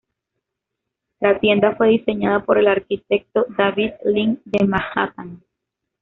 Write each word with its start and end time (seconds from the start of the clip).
La 1.19 1.37
tienda 1.39 1.75
fue 1.75 1.89
diseñada 1.89 2.43
por 2.43 2.57
el 2.57 2.65
arquitecto 2.67 3.45
David 3.55 3.91
Ling 4.03 4.39
de 4.45 4.65
Manhattan. 4.65 5.43